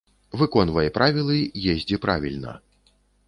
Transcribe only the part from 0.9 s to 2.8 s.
правілы, ездзі правільна.